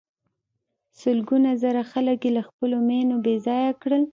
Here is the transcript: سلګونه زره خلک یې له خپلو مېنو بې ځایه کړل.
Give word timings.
سلګونه 0.99 1.49
زره 1.63 1.81
خلک 1.91 2.19
یې 2.25 2.31
له 2.37 2.41
خپلو 2.47 2.75
مېنو 2.87 3.15
بې 3.23 3.35
ځایه 3.45 3.71
کړل. 3.81 4.03